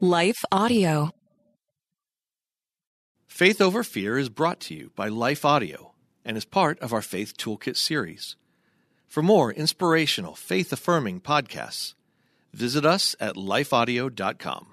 Life 0.00 0.44
Audio. 0.52 1.10
Faith 3.26 3.62
Over 3.62 3.82
Fear 3.82 4.18
is 4.18 4.28
brought 4.28 4.60
to 4.60 4.74
you 4.74 4.90
by 4.94 5.08
Life 5.08 5.42
Audio 5.42 5.94
and 6.22 6.36
is 6.36 6.44
part 6.44 6.78
of 6.80 6.92
our 6.92 7.00
Faith 7.00 7.34
Toolkit 7.38 7.78
series. 7.78 8.36
For 9.06 9.22
more 9.22 9.50
inspirational, 9.50 10.34
faith 10.34 10.70
affirming 10.70 11.22
podcasts, 11.22 11.94
visit 12.52 12.84
us 12.84 13.16
at 13.20 13.36
lifeaudio.com. 13.36 14.66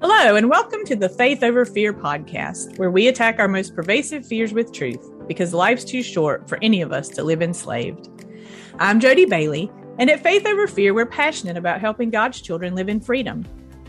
Hello, 0.00 0.34
and 0.34 0.50
welcome 0.50 0.84
to 0.86 0.96
the 0.96 1.08
Faith 1.08 1.44
Over 1.44 1.64
Fear 1.64 1.92
podcast, 1.92 2.76
where 2.76 2.90
we 2.90 3.06
attack 3.06 3.38
our 3.38 3.46
most 3.46 3.76
pervasive 3.76 4.26
fears 4.26 4.52
with 4.52 4.72
truth 4.72 5.08
because 5.28 5.54
life's 5.54 5.84
too 5.84 6.02
short 6.02 6.48
for 6.48 6.58
any 6.60 6.82
of 6.82 6.90
us 6.90 7.08
to 7.10 7.22
live 7.22 7.40
enslaved. 7.40 8.08
I'm 8.80 9.00
Jodie 9.00 9.28
Bailey, 9.28 9.70
and 9.98 10.08
at 10.08 10.22
Faith 10.22 10.46
Over 10.46 10.68
Fear, 10.68 10.94
we're 10.94 11.06
passionate 11.06 11.56
about 11.56 11.80
helping 11.80 12.10
God's 12.10 12.40
children 12.40 12.76
live 12.76 12.88
in 12.88 13.00
freedom. 13.00 13.44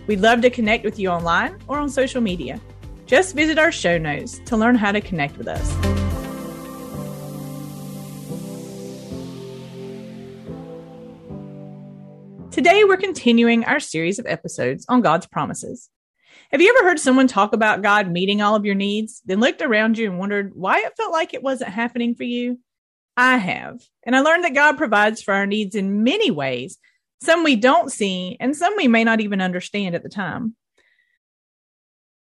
We'd 0.07 0.21
love 0.21 0.41
to 0.41 0.49
connect 0.49 0.83
with 0.83 0.97
you 0.97 1.09
online 1.09 1.59
or 1.67 1.77
on 1.77 1.87
social 1.87 2.19
media. 2.19 2.59
Just 3.05 3.35
visit 3.35 3.59
our 3.59 3.71
show 3.71 3.99
notes 3.99 4.39
to 4.45 4.57
learn 4.57 4.73
how 4.73 4.91
to 4.91 5.01
connect 5.01 5.37
with 5.37 5.47
us. 5.47 5.69
Today, 12.51 12.83
we're 12.83 12.97
continuing 12.97 13.63
our 13.65 13.79
series 13.79 14.17
of 14.17 14.25
episodes 14.25 14.85
on 14.89 15.01
God's 15.01 15.27
promises. 15.27 15.89
Have 16.51 16.61
you 16.61 16.75
ever 16.75 16.89
heard 16.89 16.99
someone 16.99 17.27
talk 17.27 17.53
about 17.53 17.83
God 17.83 18.09
meeting 18.09 18.41
all 18.41 18.55
of 18.55 18.65
your 18.65 18.73
needs, 18.73 19.21
then 19.25 19.39
looked 19.39 19.61
around 19.61 19.99
you 19.99 20.09
and 20.09 20.17
wondered 20.17 20.53
why 20.55 20.79
it 20.79 20.97
felt 20.97 21.11
like 21.11 21.35
it 21.35 21.43
wasn't 21.43 21.69
happening 21.69 22.15
for 22.15 22.23
you? 22.23 22.57
I 23.19 23.35
have. 23.35 23.81
And 24.05 24.15
I 24.15 24.21
learned 24.21 24.45
that 24.45 24.53
God 24.53 24.77
provides 24.77 25.21
for 25.21 25.33
our 25.33 25.45
needs 25.45 25.75
in 25.75 26.03
many 26.03 26.31
ways, 26.31 26.77
some 27.21 27.43
we 27.43 27.57
don't 27.57 27.91
see, 27.91 28.37
and 28.39 28.55
some 28.55 28.73
we 28.77 28.87
may 28.87 29.03
not 29.03 29.19
even 29.19 29.41
understand 29.41 29.93
at 29.93 30.03
the 30.03 30.09
time. 30.09 30.55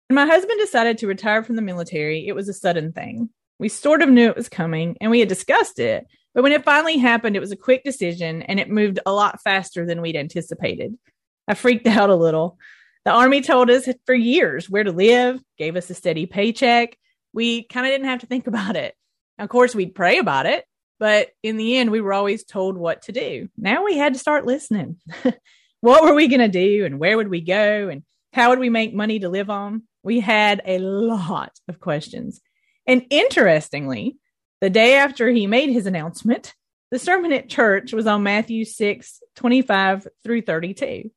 When 0.08 0.16
my 0.16 0.26
husband 0.26 0.58
decided 0.58 0.98
to 0.98 1.06
retire 1.06 1.44
from 1.44 1.54
the 1.54 1.62
military, 1.62 2.26
it 2.26 2.34
was 2.34 2.48
a 2.48 2.52
sudden 2.52 2.92
thing. 2.92 3.30
We 3.60 3.68
sort 3.68 4.02
of 4.02 4.08
knew 4.08 4.28
it 4.28 4.36
was 4.36 4.48
coming 4.48 4.96
and 5.00 5.08
we 5.08 5.20
had 5.20 5.28
discussed 5.28 5.78
it, 5.78 6.04
but 6.34 6.42
when 6.42 6.50
it 6.50 6.64
finally 6.64 6.98
happened, 6.98 7.36
it 7.36 7.40
was 7.40 7.52
a 7.52 7.56
quick 7.56 7.84
decision 7.84 8.42
and 8.42 8.58
it 8.58 8.68
moved 8.68 8.98
a 9.06 9.12
lot 9.12 9.40
faster 9.40 9.86
than 9.86 10.02
we'd 10.02 10.16
anticipated. 10.16 10.98
I 11.46 11.54
freaked 11.54 11.86
out 11.86 12.10
a 12.10 12.16
little. 12.16 12.58
The 13.04 13.12
Army 13.12 13.40
told 13.40 13.70
us 13.70 13.88
for 14.04 14.16
years 14.16 14.68
where 14.68 14.82
to 14.82 14.90
live, 14.90 15.40
gave 15.58 15.76
us 15.76 15.90
a 15.90 15.94
steady 15.94 16.26
paycheck. 16.26 16.98
We 17.32 17.62
kind 17.62 17.86
of 17.86 17.92
didn't 17.92 18.08
have 18.08 18.20
to 18.20 18.26
think 18.26 18.48
about 18.48 18.74
it. 18.74 18.96
Of 19.38 19.48
course, 19.48 19.76
we'd 19.76 19.94
pray 19.94 20.18
about 20.18 20.46
it, 20.46 20.64
but 20.98 21.28
in 21.42 21.56
the 21.56 21.76
end, 21.76 21.90
we 21.90 22.00
were 22.00 22.12
always 22.12 22.44
told 22.44 22.76
what 22.76 23.02
to 23.02 23.12
do. 23.12 23.48
Now 23.56 23.84
we 23.84 23.96
had 23.96 24.14
to 24.14 24.18
start 24.18 24.46
listening. 24.46 24.96
what 25.80 26.02
were 26.02 26.14
we 26.14 26.28
going 26.28 26.40
to 26.40 26.48
do 26.48 26.84
and 26.84 26.98
where 26.98 27.16
would 27.16 27.28
we 27.28 27.40
go 27.40 27.88
and 27.88 28.02
how 28.32 28.50
would 28.50 28.58
we 28.58 28.70
make 28.70 28.94
money 28.94 29.20
to 29.20 29.28
live 29.28 29.50
on? 29.50 29.82
We 30.02 30.20
had 30.20 30.62
a 30.64 30.78
lot 30.78 31.52
of 31.68 31.80
questions. 31.80 32.40
And 32.86 33.04
interestingly, 33.10 34.16
the 34.60 34.70
day 34.70 34.96
after 34.96 35.28
he 35.28 35.46
made 35.46 35.70
his 35.70 35.86
announcement, 35.86 36.54
the 36.90 36.98
sermon 36.98 37.32
at 37.32 37.48
church 37.48 37.92
was 37.92 38.06
on 38.06 38.22
Matthew 38.22 38.64
6 38.64 39.22
25 39.36 40.08
through 40.24 40.42
32. 40.42 41.10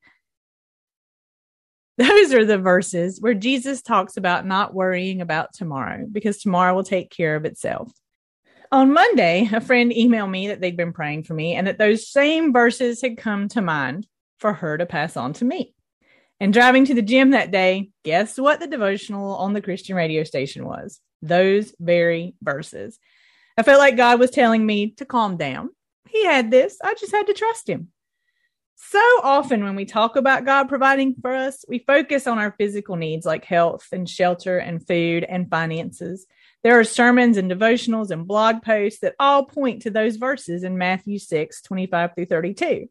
Those 1.98 2.32
are 2.32 2.44
the 2.44 2.58
verses 2.58 3.20
where 3.20 3.34
Jesus 3.34 3.82
talks 3.82 4.16
about 4.16 4.46
not 4.46 4.74
worrying 4.74 5.20
about 5.20 5.52
tomorrow 5.52 6.06
because 6.10 6.38
tomorrow 6.38 6.74
will 6.74 6.84
take 6.84 7.10
care 7.10 7.36
of 7.36 7.44
itself. 7.44 7.92
On 8.72 8.90
Monday, 8.90 9.50
a 9.52 9.60
friend 9.60 9.92
emailed 9.92 10.30
me 10.30 10.48
that 10.48 10.62
they'd 10.62 10.78
been 10.78 10.94
praying 10.94 11.24
for 11.24 11.34
me 11.34 11.54
and 11.54 11.66
that 11.66 11.76
those 11.76 12.08
same 12.08 12.54
verses 12.54 13.02
had 13.02 13.18
come 13.18 13.48
to 13.48 13.60
mind 13.60 14.06
for 14.38 14.54
her 14.54 14.78
to 14.78 14.86
pass 14.86 15.14
on 15.14 15.34
to 15.34 15.44
me. 15.44 15.74
And 16.40 16.54
driving 16.54 16.86
to 16.86 16.94
the 16.94 17.02
gym 17.02 17.32
that 17.32 17.50
day, 17.50 17.90
guess 18.02 18.38
what 18.38 18.60
the 18.60 18.66
devotional 18.66 19.36
on 19.36 19.52
the 19.52 19.60
Christian 19.60 19.94
radio 19.94 20.24
station 20.24 20.64
was? 20.64 21.00
Those 21.20 21.74
very 21.78 22.34
verses. 22.42 22.98
I 23.58 23.62
felt 23.62 23.78
like 23.78 23.98
God 23.98 24.18
was 24.18 24.30
telling 24.30 24.64
me 24.64 24.92
to 24.92 25.04
calm 25.04 25.36
down. 25.36 25.68
He 26.08 26.24
had 26.24 26.50
this. 26.50 26.78
I 26.82 26.94
just 26.94 27.12
had 27.12 27.26
to 27.26 27.34
trust 27.34 27.68
him. 27.68 27.88
So 28.76 28.98
often, 29.22 29.64
when 29.64 29.76
we 29.76 29.84
talk 29.84 30.16
about 30.16 30.46
God 30.46 30.70
providing 30.70 31.14
for 31.20 31.34
us, 31.34 31.62
we 31.68 31.80
focus 31.80 32.26
on 32.26 32.38
our 32.38 32.54
physical 32.58 32.96
needs 32.96 33.26
like 33.26 33.44
health 33.44 33.88
and 33.92 34.08
shelter 34.08 34.56
and 34.56 34.84
food 34.84 35.24
and 35.24 35.50
finances. 35.50 36.26
There 36.62 36.78
are 36.78 36.84
sermons 36.84 37.36
and 37.36 37.50
devotionals 37.50 38.10
and 38.10 38.26
blog 38.26 38.62
posts 38.62 39.00
that 39.00 39.16
all 39.18 39.44
point 39.44 39.82
to 39.82 39.90
those 39.90 40.16
verses 40.16 40.62
in 40.62 40.78
Matthew 40.78 41.18
6 41.18 41.62
25 41.62 42.14
through 42.14 42.26
32. 42.26 42.88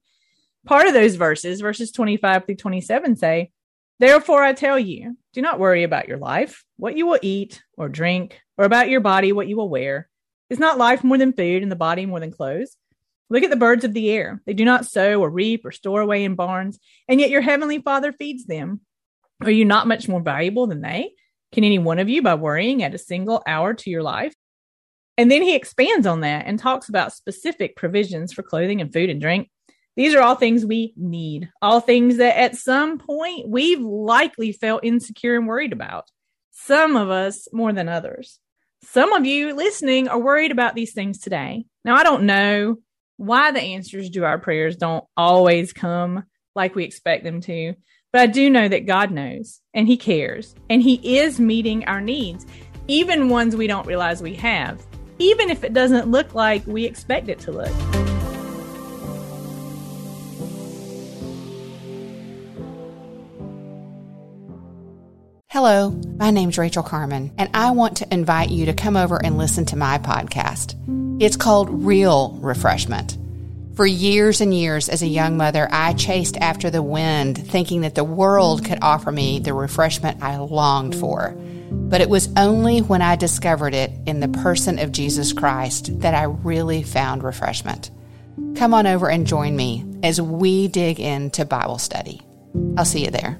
Part 0.66 0.88
of 0.88 0.94
those 0.94 1.16
verses, 1.16 1.62
verses 1.62 1.92
25 1.92 2.46
through 2.46 2.56
27, 2.56 3.16
say, 3.16 3.52
Therefore 4.00 4.44
I 4.44 4.54
tell 4.54 4.78
you, 4.78 5.16
do 5.34 5.42
not 5.42 5.60
worry 5.60 5.84
about 5.84 6.08
your 6.08 6.18
life, 6.18 6.66
what 6.78 6.98
you 6.98 7.06
will 7.06 7.20
eat 7.22 7.64
or 7.78 7.88
drink, 7.88 8.42
or 8.58 8.66
about 8.66 8.90
your 8.90 9.00
body, 9.00 9.32
what 9.32 9.48
you 9.48 9.56
will 9.56 9.70
wear. 9.70 10.10
Is 10.50 10.60
not 10.60 10.78
life 10.78 11.04
more 11.04 11.18
than 11.18 11.34
food 11.34 11.64
and 11.64 11.72
the 11.72 11.78
body 11.78 12.06
more 12.06 12.20
than 12.20 12.32
clothes? 12.32 12.76
Look 13.30 13.44
at 13.44 13.50
the 13.50 13.56
birds 13.56 13.86
of 13.86 13.94
the 13.94 14.10
air. 14.12 14.42
They 14.46 14.54
do 14.54 14.66
not 14.66 14.86
sow 14.86 15.22
or 15.22 15.30
reap 15.30 15.66
or 15.66 15.72
store 15.72 16.02
away 16.02 16.26
in 16.26 16.36
barns, 16.36 16.78
and 17.08 17.22
yet 17.22 17.30
your 17.30 17.40
heavenly 17.42 17.80
Father 17.80 18.12
feeds 18.12 18.46
them. 18.46 18.82
Are 19.40 19.50
you 19.50 19.64
not 19.64 19.88
much 19.88 20.10
more 20.10 20.20
valuable 20.20 20.68
than 20.68 20.82
they? 20.82 21.14
Can 21.52 21.64
any 21.64 21.80
one 21.80 22.00
of 22.00 22.10
you, 22.10 22.22
by 22.22 22.36
worrying, 22.36 22.84
add 22.84 22.94
a 22.94 23.00
single 23.00 23.44
hour 23.46 23.74
to 23.74 23.90
your 23.90 24.04
life? 24.04 24.34
And 25.18 25.30
then 25.30 25.42
he 25.42 25.56
expands 25.56 26.08
on 26.08 26.22
that 26.22 26.46
and 26.48 26.58
talks 26.58 26.90
about 26.90 27.14
specific 27.14 27.76
provisions 27.76 28.34
for 28.34 28.44
clothing 28.44 28.82
and 28.82 28.92
food 28.92 29.10
and 29.10 29.22
drink. 29.22 29.50
These 29.98 30.16
are 30.16 30.22
all 30.22 30.36
things 30.36 30.66
we 30.66 30.94
need, 30.96 31.50
all 31.62 31.82
things 31.82 32.18
that 32.18 32.38
at 32.38 32.56
some 32.56 32.98
point 32.98 33.50
we've 33.50 33.82
likely 33.82 34.54
felt 34.54 34.86
insecure 34.86 35.36
and 35.36 35.48
worried 35.48 35.74
about. 35.74 36.10
Some 36.52 36.96
of 36.96 37.10
us 37.10 37.48
more 37.52 37.74
than 37.74 37.90
others. 37.90 38.40
Some 38.84 39.12
of 39.14 39.26
you 39.26 39.54
listening 39.54 40.08
are 40.08 40.20
worried 40.20 40.52
about 40.52 40.76
these 40.76 40.94
things 40.94 41.20
today. 41.20 41.66
Now, 41.84 41.96
I 41.96 42.04
don't 42.04 42.24
know 42.24 42.78
why 43.18 43.52
the 43.52 43.62
answers 43.62 44.10
to 44.12 44.26
our 44.26 44.40
prayers 44.40 44.78
don't 44.78 45.04
always 45.16 45.74
come 45.74 46.24
like 46.56 46.74
we 46.74 46.84
expect 46.84 47.24
them 47.24 47.42
to. 47.42 47.76
But 48.12 48.22
I 48.22 48.28
do 48.28 48.50
know 48.50 48.68
that 48.68 48.86
God 48.86 49.12
knows 49.12 49.62
and 49.74 49.88
He 49.88 49.96
cares 49.96 50.54
and 50.70 50.82
He 50.82 51.18
is 51.18 51.40
meeting 51.40 51.86
our 51.86 52.02
needs, 52.02 52.46
even 52.88 53.30
ones 53.30 53.56
we 53.56 53.68
don't 53.68 53.88
realize 53.88 54.22
we 54.22 54.36
have, 54.36 54.86
even 55.18 55.50
if 55.50 55.64
it 55.64 55.74
doesn't 55.74 56.12
look 56.12 56.36
like 56.36 56.68
we 56.68 56.84
expect 56.84 57.30
it 57.30 57.40
to 57.40 57.52
look. 57.52 57.72
Hello, 65.48 65.92
my 66.18 66.32
name's 66.32 66.58
Rachel 66.58 66.84
Carmen, 66.84 67.32
and 67.38 67.50
I 67.54 67.72
want 67.72 67.98
to 67.98 68.14
invite 68.14 68.50
you 68.50 68.66
to 68.66 68.74
come 68.74 68.98
over 68.98 69.24
and 69.24 69.38
listen 69.38 69.66
to 69.68 69.76
my 69.78 70.00
podcast. 70.00 70.76
It's 71.22 71.38
called 71.38 71.86
Real 71.86 72.38
Refreshment. 72.42 73.21
For 73.76 73.86
years 73.86 74.42
and 74.42 74.54
years 74.54 74.90
as 74.90 75.02
a 75.02 75.08
young 75.08 75.38
mother, 75.38 75.68
I 75.72 75.94
chased 75.94 76.36
after 76.38 76.70
the 76.70 76.84
wind, 76.84 77.38
thinking 77.38 77.82
that 77.82 77.96
the 77.96 78.04
world 78.04 78.66
could 78.66 78.80
offer 78.82 79.12
me 79.12 79.40
the 79.40 79.54
refreshment 79.54 80.22
I 80.22 80.38
longed 80.38 80.96
for. 80.96 81.34
But 81.72 82.02
it 82.02 82.10
was 82.10 82.30
only 82.36 82.80
when 82.80 83.02
I 83.02 83.16
discovered 83.16 83.74
it 83.74 83.92
in 84.06 84.20
the 84.20 84.28
person 84.28 84.78
of 84.78 84.92
Jesus 84.92 85.32
Christ 85.32 86.02
that 86.02 86.14
I 86.14 86.24
really 86.24 86.84
found 86.84 87.24
refreshment. 87.24 87.92
Come 88.58 88.74
on 88.74 88.88
over 88.88 89.10
and 89.10 89.26
join 89.26 89.56
me 89.56 89.86
as 90.04 90.22
we 90.22 90.68
dig 90.68 91.00
into 91.00 91.46
Bible 91.46 91.78
study. 91.78 92.22
I'll 92.78 92.86
see 92.86 93.06
you 93.06 93.12
there. 93.12 93.40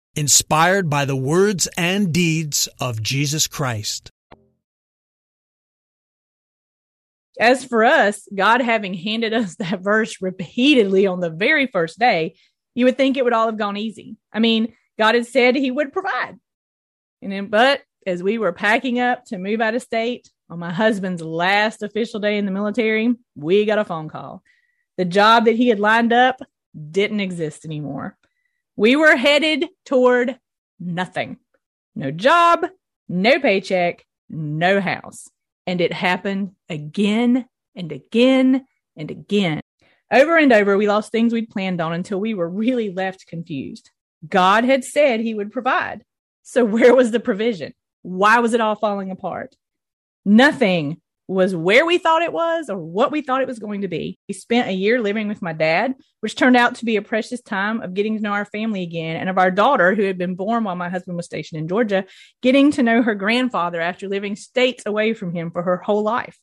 inspired 0.15 0.89
by 0.89 1.05
the 1.05 1.15
words 1.15 1.67
and 1.77 2.13
deeds 2.13 2.67
of 2.79 3.01
Jesus 3.01 3.47
Christ. 3.47 4.11
As 7.39 7.63
for 7.65 7.83
us, 7.83 8.27
God 8.33 8.61
having 8.61 8.93
handed 8.93 9.33
us 9.33 9.55
that 9.55 9.81
verse 9.81 10.21
repeatedly 10.21 11.07
on 11.07 11.19
the 11.19 11.29
very 11.29 11.67
first 11.67 11.97
day, 11.97 12.35
you 12.75 12.85
would 12.85 12.97
think 12.97 13.17
it 13.17 13.23
would 13.23 13.33
all 13.33 13.47
have 13.47 13.57
gone 13.57 13.77
easy. 13.77 14.17
I 14.31 14.39
mean, 14.39 14.73
God 14.99 15.15
had 15.15 15.25
said 15.25 15.55
he 15.55 15.71
would 15.71 15.93
provide. 15.93 16.37
And 17.21 17.31
then, 17.31 17.47
but 17.47 17.81
as 18.05 18.21
we 18.21 18.37
were 18.37 18.51
packing 18.51 18.99
up 18.99 19.25
to 19.25 19.37
move 19.37 19.61
out 19.61 19.75
of 19.75 19.81
state, 19.81 20.29
on 20.49 20.59
my 20.59 20.71
husband's 20.71 21.21
last 21.21 21.81
official 21.81 22.19
day 22.19 22.37
in 22.37 22.45
the 22.45 22.51
military, 22.51 23.15
we 23.35 23.65
got 23.65 23.79
a 23.79 23.85
phone 23.85 24.09
call. 24.09 24.43
The 24.97 25.05
job 25.05 25.45
that 25.45 25.55
he 25.55 25.69
had 25.69 25.79
lined 25.79 26.11
up 26.11 26.41
didn't 26.91 27.21
exist 27.21 27.63
anymore. 27.63 28.17
We 28.81 28.95
were 28.95 29.15
headed 29.15 29.67
toward 29.85 30.39
nothing 30.79 31.37
no 31.93 32.09
job, 32.09 32.65
no 33.07 33.39
paycheck, 33.39 34.03
no 34.27 34.81
house. 34.81 35.27
And 35.67 35.79
it 35.79 35.93
happened 35.93 36.53
again 36.67 37.45
and 37.75 37.91
again 37.91 38.65
and 38.97 39.11
again. 39.11 39.61
Over 40.11 40.35
and 40.35 40.51
over, 40.51 40.77
we 40.77 40.87
lost 40.87 41.11
things 41.11 41.31
we'd 41.31 41.51
planned 41.51 41.79
on 41.79 41.93
until 41.93 42.19
we 42.19 42.33
were 42.33 42.49
really 42.49 42.89
left 42.91 43.27
confused. 43.27 43.91
God 44.27 44.63
had 44.63 44.83
said 44.83 45.19
he 45.19 45.35
would 45.35 45.51
provide. 45.51 46.03
So, 46.41 46.65
where 46.75 46.95
was 46.95 47.11
the 47.11 47.19
provision? 47.19 47.75
Why 48.01 48.39
was 48.39 48.55
it 48.55 48.61
all 48.61 48.75
falling 48.75 49.11
apart? 49.11 49.55
Nothing 50.25 50.99
was 51.31 51.55
where 51.55 51.85
we 51.85 51.97
thought 51.97 52.21
it 52.21 52.33
was 52.33 52.69
or 52.69 52.77
what 52.77 53.11
we 53.11 53.21
thought 53.21 53.41
it 53.41 53.47
was 53.47 53.59
going 53.59 53.81
to 53.81 53.87
be. 53.87 54.19
We 54.27 54.33
spent 54.33 54.67
a 54.67 54.73
year 54.73 55.01
living 55.01 55.27
with 55.27 55.41
my 55.41 55.53
dad, 55.53 55.95
which 56.19 56.35
turned 56.35 56.57
out 56.57 56.75
to 56.75 56.85
be 56.85 56.97
a 56.97 57.01
precious 57.01 57.41
time 57.41 57.81
of 57.81 57.93
getting 57.93 58.17
to 58.17 58.23
know 58.23 58.33
our 58.33 58.45
family 58.45 58.83
again 58.83 59.15
and 59.15 59.29
of 59.29 59.37
our 59.37 59.51
daughter, 59.51 59.95
who 59.95 60.03
had 60.03 60.17
been 60.17 60.35
born 60.35 60.63
while 60.63 60.75
my 60.75 60.89
husband 60.89 61.17
was 61.17 61.25
stationed 61.25 61.59
in 61.59 61.67
Georgia, 61.67 62.05
getting 62.41 62.71
to 62.71 62.83
know 62.83 63.01
her 63.01 63.15
grandfather 63.15 63.79
after 63.79 64.07
living 64.07 64.35
states 64.35 64.83
away 64.85 65.13
from 65.13 65.33
him 65.33 65.51
for 65.51 65.63
her 65.63 65.77
whole 65.77 66.03
life. 66.03 66.37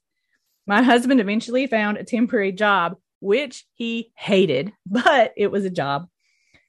My 0.67 0.83
husband 0.83 1.21
eventually 1.21 1.67
found 1.67 1.99
a 1.99 2.05
temporary 2.05 2.53
job, 2.53 2.97
which 3.21 3.65
he 3.75 4.13
hated, 4.17 4.73
but 4.87 5.33
it 5.37 5.51
was 5.51 5.65
a 5.65 5.71
job. 5.71 6.09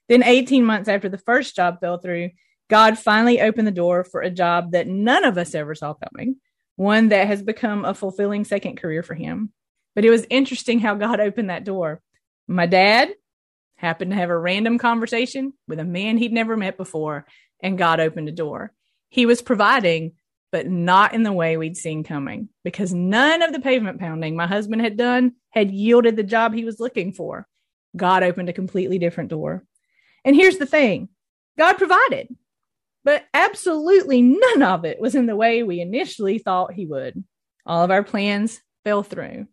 Then, 0.08 0.22
18 0.24 0.64
months 0.64 0.88
after 0.88 1.08
the 1.08 1.18
first 1.18 1.54
job 1.56 1.80
fell 1.80 1.98
through, 1.98 2.30
God 2.68 2.98
finally 2.98 3.40
opened 3.40 3.66
the 3.66 3.72
door 3.72 4.04
for 4.04 4.20
a 4.20 4.30
job 4.30 4.72
that 4.72 4.86
none 4.86 5.24
of 5.24 5.38
us 5.38 5.54
ever 5.54 5.74
saw 5.74 5.94
coming 5.94 6.36
one 6.80 7.10
that 7.10 7.26
has 7.26 7.42
become 7.42 7.84
a 7.84 7.92
fulfilling 7.92 8.42
second 8.42 8.78
career 8.78 9.02
for 9.02 9.12
him. 9.12 9.52
But 9.94 10.06
it 10.06 10.10
was 10.10 10.26
interesting 10.30 10.78
how 10.78 10.94
God 10.94 11.20
opened 11.20 11.50
that 11.50 11.64
door. 11.64 12.00
My 12.48 12.64
dad 12.64 13.10
happened 13.76 14.12
to 14.12 14.16
have 14.16 14.30
a 14.30 14.38
random 14.38 14.78
conversation 14.78 15.52
with 15.68 15.78
a 15.78 15.84
man 15.84 16.16
he'd 16.16 16.32
never 16.32 16.56
met 16.56 16.78
before, 16.78 17.26
and 17.62 17.76
God 17.76 18.00
opened 18.00 18.30
a 18.30 18.32
door. 18.32 18.72
He 19.10 19.26
was 19.26 19.42
providing, 19.42 20.12
but 20.52 20.68
not 20.68 21.12
in 21.12 21.22
the 21.22 21.34
way 21.34 21.58
we'd 21.58 21.76
seen 21.76 22.02
coming, 22.02 22.48
because 22.64 22.94
none 22.94 23.42
of 23.42 23.52
the 23.52 23.60
pavement 23.60 24.00
pounding 24.00 24.34
my 24.34 24.46
husband 24.46 24.80
had 24.80 24.96
done 24.96 25.34
had 25.50 25.70
yielded 25.70 26.16
the 26.16 26.22
job 26.22 26.54
he 26.54 26.64
was 26.64 26.80
looking 26.80 27.12
for. 27.12 27.46
God 27.94 28.22
opened 28.22 28.48
a 28.48 28.54
completely 28.54 28.98
different 28.98 29.28
door. 29.28 29.64
And 30.24 30.34
here's 30.34 30.56
the 30.56 30.64
thing 30.64 31.10
God 31.58 31.74
provided. 31.74 32.34
But 33.04 33.24
absolutely 33.32 34.22
none 34.22 34.62
of 34.62 34.84
it 34.84 35.00
was 35.00 35.14
in 35.14 35.26
the 35.26 35.36
way 35.36 35.62
we 35.62 35.80
initially 35.80 36.38
thought 36.38 36.74
he 36.74 36.86
would. 36.86 37.24
All 37.64 37.82
of 37.82 37.90
our 37.90 38.02
plans 38.02 38.60
fell 38.84 39.02
through. 39.02 39.46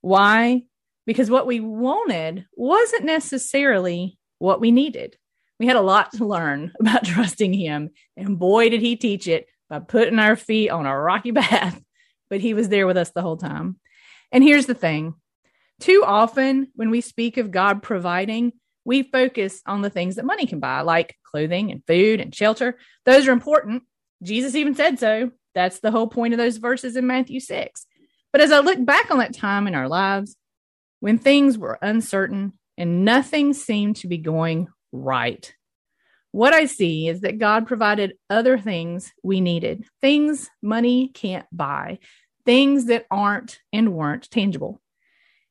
Why? 0.00 0.62
Because 1.06 1.30
what 1.30 1.46
we 1.46 1.60
wanted 1.60 2.46
wasn't 2.54 3.04
necessarily 3.04 4.18
what 4.38 4.60
we 4.60 4.70
needed. 4.70 5.16
We 5.58 5.66
had 5.66 5.76
a 5.76 5.80
lot 5.80 6.12
to 6.14 6.26
learn 6.26 6.72
about 6.80 7.04
trusting 7.04 7.54
him, 7.54 7.90
and 8.16 8.38
boy, 8.38 8.68
did 8.68 8.80
he 8.80 8.96
teach 8.96 9.26
it 9.28 9.46
by 9.70 9.78
putting 9.78 10.18
our 10.18 10.36
feet 10.36 10.68
on 10.68 10.86
a 10.86 10.98
rocky 10.98 11.32
path. 11.32 11.80
But 12.28 12.40
he 12.40 12.52
was 12.52 12.68
there 12.68 12.86
with 12.86 12.96
us 12.96 13.10
the 13.10 13.22
whole 13.22 13.36
time. 13.36 13.76
And 14.30 14.44
here's 14.44 14.66
the 14.66 14.74
thing 14.74 15.14
too 15.80 16.04
often, 16.06 16.68
when 16.74 16.90
we 16.90 17.00
speak 17.00 17.38
of 17.38 17.50
God 17.50 17.82
providing, 17.82 18.52
we 18.84 19.02
focus 19.02 19.62
on 19.66 19.82
the 19.82 19.90
things 19.90 20.16
that 20.16 20.24
money 20.24 20.46
can 20.46 20.60
buy, 20.60 20.80
like 20.80 21.16
clothing 21.24 21.70
and 21.70 21.82
food 21.86 22.20
and 22.20 22.34
shelter. 22.34 22.78
Those 23.04 23.26
are 23.28 23.32
important. 23.32 23.84
Jesus 24.22 24.54
even 24.54 24.74
said 24.74 24.98
so. 24.98 25.30
That's 25.54 25.80
the 25.80 25.90
whole 25.90 26.08
point 26.08 26.34
of 26.34 26.38
those 26.38 26.56
verses 26.56 26.96
in 26.96 27.06
Matthew 27.06 27.40
6. 27.40 27.86
But 28.32 28.40
as 28.40 28.52
I 28.52 28.60
look 28.60 28.84
back 28.84 29.10
on 29.10 29.18
that 29.18 29.34
time 29.34 29.66
in 29.66 29.74
our 29.74 29.88
lives, 29.88 30.36
when 31.00 31.18
things 31.18 31.58
were 31.58 31.78
uncertain 31.82 32.54
and 32.78 33.04
nothing 33.04 33.52
seemed 33.52 33.96
to 33.96 34.08
be 34.08 34.18
going 34.18 34.68
right, 34.92 35.54
what 36.30 36.54
I 36.54 36.64
see 36.64 37.08
is 37.08 37.20
that 37.20 37.38
God 37.38 37.66
provided 37.66 38.14
other 38.30 38.56
things 38.56 39.12
we 39.22 39.42
needed, 39.42 39.84
things 40.00 40.48
money 40.62 41.08
can't 41.08 41.46
buy, 41.52 41.98
things 42.46 42.86
that 42.86 43.06
aren't 43.10 43.60
and 43.72 43.92
weren't 43.92 44.30
tangible 44.30 44.80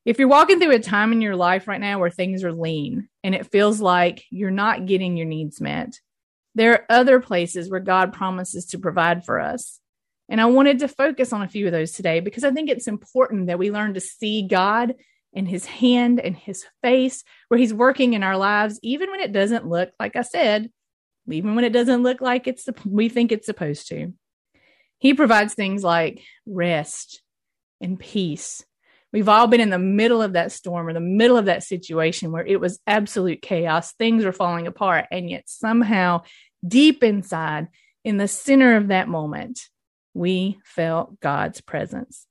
if 0.04 0.18
you're 0.18 0.28
walking 0.28 0.58
through 0.58 0.72
a 0.72 0.80
time 0.80 1.12
in 1.12 1.20
your 1.20 1.36
life 1.36 1.68
right 1.68 1.80
now 1.80 1.98
where 2.00 2.10
things 2.10 2.42
are 2.42 2.52
lean 2.52 3.08
and 3.22 3.34
it 3.34 3.50
feels 3.50 3.80
like 3.80 4.24
you're 4.30 4.50
not 4.50 4.86
getting 4.86 5.16
your 5.16 5.26
needs 5.26 5.60
met, 5.60 6.00
there 6.54 6.72
are 6.72 6.86
other 6.88 7.20
places 7.20 7.70
where 7.70 7.80
God 7.80 8.12
promises 8.12 8.66
to 8.66 8.78
provide 8.78 9.24
for 9.24 9.40
us. 9.40 9.78
And 10.28 10.40
I 10.40 10.46
wanted 10.46 10.80
to 10.80 10.88
focus 10.88 11.32
on 11.32 11.42
a 11.42 11.48
few 11.48 11.66
of 11.66 11.72
those 11.72 11.92
today 11.92 12.20
because 12.20 12.44
I 12.44 12.50
think 12.50 12.68
it's 12.68 12.88
important 12.88 13.46
that 13.46 13.58
we 13.58 13.70
learn 13.70 13.94
to 13.94 14.00
see 14.00 14.42
God 14.42 14.94
and 15.34 15.48
his 15.48 15.66
hand 15.66 16.20
and 16.20 16.36
his 16.36 16.66
face 16.82 17.22
where 17.48 17.58
he's 17.58 17.72
working 17.72 18.14
in 18.14 18.22
our 18.22 18.36
lives, 18.36 18.80
even 18.82 19.10
when 19.10 19.20
it 19.20 19.32
doesn't 19.32 19.68
look, 19.68 19.90
like 20.00 20.16
I 20.16 20.22
said, 20.22 20.70
even 21.30 21.54
when 21.54 21.64
it 21.64 21.72
doesn't 21.72 22.02
look 22.02 22.20
like 22.20 22.46
it's 22.46 22.68
we 22.84 23.08
think 23.08 23.30
it's 23.30 23.46
supposed 23.46 23.88
to. 23.88 24.12
He 24.98 25.14
provides 25.14 25.54
things 25.54 25.82
like 25.84 26.22
rest 26.46 27.22
and 27.80 27.98
peace 27.98 28.64
We've 29.12 29.28
all 29.28 29.46
been 29.46 29.60
in 29.60 29.70
the 29.70 29.78
middle 29.78 30.22
of 30.22 30.32
that 30.32 30.52
storm 30.52 30.88
or 30.88 30.92
the 30.92 31.00
middle 31.00 31.36
of 31.36 31.44
that 31.44 31.62
situation 31.62 32.32
where 32.32 32.46
it 32.46 32.60
was 32.60 32.80
absolute 32.86 33.42
chaos. 33.42 33.92
Things 33.92 34.24
were 34.24 34.32
falling 34.32 34.66
apart. 34.66 35.06
And 35.10 35.28
yet, 35.28 35.44
somehow, 35.46 36.22
deep 36.66 37.04
inside, 37.04 37.68
in 38.04 38.16
the 38.16 38.28
center 38.28 38.76
of 38.76 38.88
that 38.88 39.08
moment, 39.08 39.68
we 40.14 40.58
felt 40.64 41.20
God's 41.20 41.60
presence. 41.60 42.26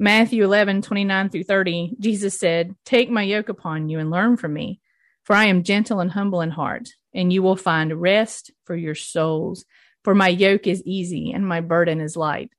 Matthew 0.00 0.42
11, 0.44 0.82
29 0.82 1.28
through 1.28 1.44
30, 1.44 1.96
Jesus 2.00 2.38
said, 2.38 2.74
Take 2.84 3.10
my 3.10 3.22
yoke 3.22 3.48
upon 3.48 3.88
you 3.88 3.98
and 3.98 4.10
learn 4.10 4.36
from 4.36 4.52
me, 4.52 4.80
for 5.24 5.36
I 5.36 5.44
am 5.44 5.62
gentle 5.62 6.00
and 6.00 6.10
humble 6.10 6.40
in 6.40 6.50
heart, 6.50 6.88
and 7.14 7.32
you 7.32 7.42
will 7.42 7.56
find 7.56 8.00
rest 8.00 8.50
for 8.64 8.74
your 8.74 8.96
souls. 8.96 9.64
For 10.02 10.14
my 10.14 10.28
yoke 10.28 10.66
is 10.66 10.82
easy 10.84 11.32
and 11.32 11.46
my 11.46 11.60
burden 11.60 12.00
is 12.00 12.16
light. 12.16 12.50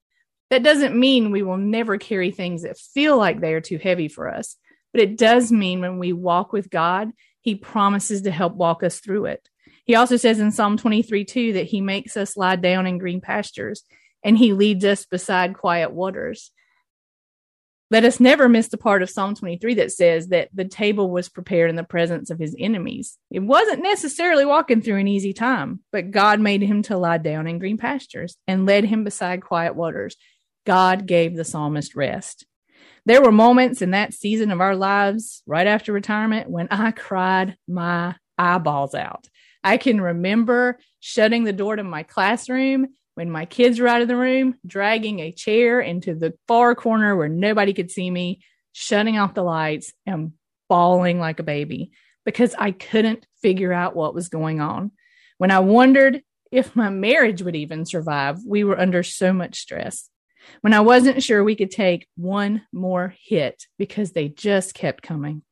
That 0.49 0.63
doesn't 0.63 0.97
mean 0.97 1.31
we 1.31 1.43
will 1.43 1.57
never 1.57 1.97
carry 1.97 2.31
things 2.31 2.63
that 2.63 2.77
feel 2.77 3.17
like 3.17 3.39
they 3.39 3.53
are 3.53 3.61
too 3.61 3.77
heavy 3.77 4.07
for 4.07 4.29
us, 4.29 4.57
but 4.93 5.01
it 5.01 5.17
does 5.17 5.51
mean 5.51 5.81
when 5.81 5.97
we 5.97 6.13
walk 6.13 6.53
with 6.53 6.69
God, 6.69 7.11
He 7.41 7.55
promises 7.55 8.21
to 8.23 8.31
help 8.31 8.55
walk 8.55 8.83
us 8.83 8.99
through 8.99 9.25
it. 9.25 9.49
He 9.85 9.95
also 9.95 10.17
says 10.17 10.39
in 10.39 10.51
Psalm 10.51 10.77
23 10.77 11.25
2 11.25 11.53
that 11.53 11.65
He 11.65 11.81
makes 11.81 12.15
us 12.15 12.37
lie 12.37 12.55
down 12.55 12.87
in 12.87 12.97
green 12.97 13.21
pastures 13.21 13.83
and 14.23 14.37
He 14.37 14.53
leads 14.53 14.85
us 14.85 15.05
beside 15.05 15.57
quiet 15.57 15.91
waters. 15.91 16.51
Let 17.91 18.03
us 18.03 18.19
never 18.19 18.49
miss 18.49 18.69
the 18.69 18.79
part 18.79 19.03
of 19.03 19.11
Psalm 19.11 19.35
23 19.35 19.75
that 19.75 19.91
says 19.91 20.29
that 20.29 20.49
the 20.51 20.65
table 20.65 21.11
was 21.11 21.29
prepared 21.29 21.69
in 21.69 21.75
the 21.75 21.83
presence 21.83 22.31
of 22.31 22.39
his 22.39 22.55
enemies. 22.57 23.19
It 23.29 23.41
wasn't 23.41 23.83
necessarily 23.83 24.43
walking 24.43 24.81
through 24.81 24.97
an 24.97 25.07
easy 25.07 25.33
time, 25.33 25.81
but 25.91 26.09
God 26.09 26.39
made 26.39 26.63
him 26.63 26.81
to 26.83 26.97
lie 26.97 27.19
down 27.19 27.45
in 27.45 27.59
green 27.59 27.77
pastures 27.77 28.37
and 28.47 28.65
led 28.65 28.85
him 28.85 29.03
beside 29.03 29.43
quiet 29.43 29.75
waters. 29.75 30.17
God 30.65 31.05
gave 31.05 31.35
the 31.35 31.45
psalmist 31.45 31.95
rest. 31.95 32.45
There 33.05 33.21
were 33.21 33.31
moments 33.31 33.81
in 33.81 33.91
that 33.91 34.13
season 34.13 34.49
of 34.51 34.61
our 34.61 34.75
lives 34.75 35.43
right 35.45 35.67
after 35.67 35.93
retirement 35.93 36.49
when 36.49 36.67
I 36.71 36.91
cried 36.91 37.55
my 37.67 38.15
eyeballs 38.37 38.95
out. 38.95 39.27
I 39.63 39.77
can 39.77 40.01
remember 40.01 40.79
shutting 40.99 41.43
the 41.43 41.53
door 41.53 41.75
to 41.75 41.83
my 41.83 42.03
classroom 42.03 42.87
when 43.13 43.29
my 43.29 43.45
kids 43.45 43.79
were 43.79 43.87
out 43.87 44.01
of 44.01 44.07
the 44.07 44.15
room, 44.15 44.55
dragging 44.65 45.19
a 45.19 45.31
chair 45.31 45.79
into 45.79 46.15
the 46.15 46.33
far 46.47 46.75
corner 46.75 47.15
where 47.15 47.29
nobody 47.29 47.73
could 47.73 47.91
see 47.91 48.09
me, 48.09 48.41
shutting 48.73 49.17
off 49.17 49.33
the 49.33 49.43
lights, 49.43 49.93
and 50.05 50.33
bawling 50.67 51.19
like 51.19 51.39
a 51.39 51.43
baby 51.43 51.91
because 52.25 52.55
I 52.57 52.71
couldn't 52.71 53.25
figure 53.41 53.71
out 53.71 53.95
what 53.95 54.15
was 54.15 54.29
going 54.29 54.59
on. 54.59 54.91
When 55.37 55.51
I 55.51 55.59
wondered 55.59 56.21
if 56.51 56.75
my 56.75 56.89
marriage 56.89 57.41
would 57.41 57.55
even 57.55 57.85
survive, 57.85 58.39
we 58.45 58.63
were 58.63 58.79
under 58.79 59.03
so 59.03 59.31
much 59.31 59.59
stress 59.59 60.09
when 60.61 60.73
I 60.73 60.81
wasn't 60.81 61.23
sure 61.23 61.43
we 61.43 61.55
could 61.55 61.71
take 61.71 62.07
one 62.15 62.61
more 62.71 63.15
hit 63.23 63.65
because 63.77 64.11
they 64.11 64.27
just 64.27 64.73
kept 64.73 65.01
coming. 65.01 65.43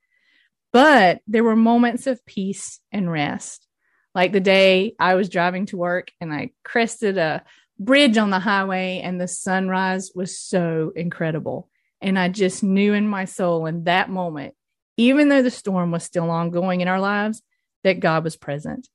But 0.71 1.21
there 1.27 1.43
were 1.43 1.55
moments 1.55 2.07
of 2.07 2.25
peace 2.25 2.79
and 2.91 3.11
rest, 3.11 3.67
like 4.15 4.31
the 4.31 4.39
day 4.39 4.95
I 4.99 5.15
was 5.15 5.29
driving 5.29 5.67
to 5.67 5.77
work 5.77 6.11
and 6.19 6.33
I 6.33 6.51
crested 6.63 7.17
a 7.17 7.43
bridge 7.79 8.17
on 8.17 8.29
the 8.29 8.39
highway 8.39 9.01
and 9.03 9.19
the 9.19 9.27
sunrise 9.27 10.11
was 10.15 10.39
so 10.39 10.91
incredible. 10.95 11.69
And 12.01 12.17
I 12.17 12.29
just 12.29 12.63
knew 12.63 12.93
in 12.93 13.07
my 13.07 13.25
soul 13.25 13.65
in 13.65 13.85
that 13.85 14.09
moment, 14.09 14.55
even 14.97 15.29
though 15.29 15.41
the 15.41 15.51
storm 15.51 15.91
was 15.91 16.03
still 16.03 16.29
ongoing 16.29 16.81
in 16.81 16.87
our 16.87 16.99
lives, 16.99 17.41
that 17.83 17.99
God 17.99 18.23
was 18.23 18.35
present. 18.35 18.87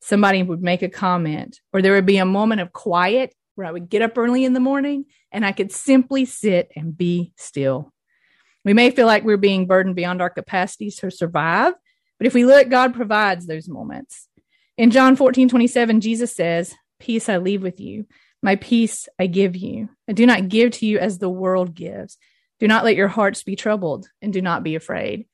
Somebody 0.00 0.42
would 0.42 0.62
make 0.62 0.82
a 0.82 0.88
comment, 0.88 1.60
or 1.72 1.80
there 1.80 1.92
would 1.94 2.06
be 2.06 2.18
a 2.18 2.24
moment 2.24 2.60
of 2.60 2.72
quiet 2.72 3.34
where 3.54 3.66
I 3.66 3.70
would 3.70 3.88
get 3.88 4.02
up 4.02 4.16
early 4.16 4.44
in 4.44 4.52
the 4.52 4.60
morning 4.60 5.06
and 5.30 5.44
I 5.44 5.52
could 5.52 5.72
simply 5.72 6.24
sit 6.24 6.70
and 6.76 6.96
be 6.96 7.32
still. 7.36 7.92
We 8.64 8.74
may 8.74 8.90
feel 8.90 9.06
like 9.06 9.24
we're 9.24 9.36
being 9.36 9.66
burdened 9.66 9.96
beyond 9.96 10.22
our 10.22 10.30
capacities 10.30 10.96
to 10.96 11.10
survive, 11.10 11.74
but 12.18 12.26
if 12.26 12.34
we 12.34 12.44
look, 12.44 12.68
God 12.68 12.94
provides 12.94 13.46
those 13.46 13.68
moments. 13.68 14.28
In 14.78 14.90
John 14.90 15.16
14, 15.16 15.48
27, 15.48 16.00
Jesus 16.00 16.34
says, 16.34 16.74
Peace 17.00 17.28
I 17.28 17.38
leave 17.38 17.62
with 17.62 17.80
you. 17.80 18.06
My 18.42 18.56
peace 18.56 19.08
I 19.18 19.26
give 19.26 19.56
you. 19.56 19.88
I 20.08 20.12
do 20.12 20.26
not 20.26 20.48
give 20.48 20.72
to 20.72 20.86
you 20.86 20.98
as 20.98 21.18
the 21.18 21.28
world 21.28 21.74
gives. 21.74 22.16
Do 22.60 22.68
not 22.68 22.84
let 22.84 22.96
your 22.96 23.08
hearts 23.08 23.42
be 23.42 23.56
troubled 23.56 24.08
and 24.20 24.32
do 24.32 24.40
not 24.40 24.62
be 24.62 24.76
afraid. 24.76 25.26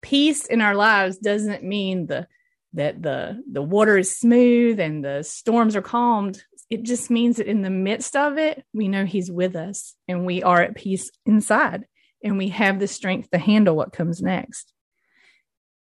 Peace 0.00 0.46
in 0.46 0.60
our 0.60 0.74
lives 0.74 1.18
doesn't 1.18 1.62
mean 1.62 2.06
the 2.06 2.26
that 2.74 3.02
the 3.02 3.42
the 3.50 3.62
water 3.62 3.98
is 3.98 4.16
smooth 4.16 4.80
and 4.80 5.04
the 5.04 5.22
storms 5.22 5.76
are 5.76 5.82
calmed. 5.82 6.42
It 6.72 6.84
just 6.84 7.10
means 7.10 7.36
that 7.36 7.46
in 7.46 7.60
the 7.60 7.68
midst 7.68 8.16
of 8.16 8.38
it, 8.38 8.64
we 8.72 8.88
know 8.88 9.04
he's 9.04 9.30
with 9.30 9.56
us 9.56 9.94
and 10.08 10.24
we 10.24 10.42
are 10.42 10.62
at 10.62 10.74
peace 10.74 11.10
inside 11.26 11.84
and 12.24 12.38
we 12.38 12.48
have 12.48 12.78
the 12.78 12.88
strength 12.88 13.30
to 13.30 13.36
handle 13.36 13.76
what 13.76 13.92
comes 13.92 14.22
next. 14.22 14.72